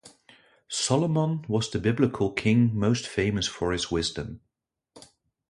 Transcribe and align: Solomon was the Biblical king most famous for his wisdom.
Solomon 0.67 1.45
was 1.47 1.69
the 1.69 1.77
Biblical 1.77 2.31
king 2.31 2.75
most 2.75 3.05
famous 3.07 3.47
for 3.47 3.71
his 3.71 3.91
wisdom. 3.91 4.41